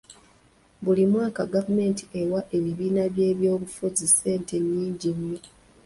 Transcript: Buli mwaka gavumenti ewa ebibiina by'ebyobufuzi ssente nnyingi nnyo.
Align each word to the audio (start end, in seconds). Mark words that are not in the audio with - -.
Buli 0.83 1.03
mwaka 1.11 1.41
gavumenti 1.53 2.03
ewa 2.21 2.41
ebibiina 2.57 3.03
by'ebyobufuzi 3.13 4.05
ssente 4.11 4.55
nnyingi 4.61 5.09
nnyo. 5.17 5.39